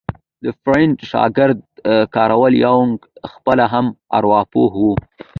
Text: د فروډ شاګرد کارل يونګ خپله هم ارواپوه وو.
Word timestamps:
د 0.43 0.45
فروډ 0.59 0.95
شاګرد 1.11 1.59
کارل 2.15 2.53
يونګ 2.65 2.93
خپله 3.33 3.65
هم 3.73 3.85
ارواپوه 4.17 4.71
وو. 4.81 4.93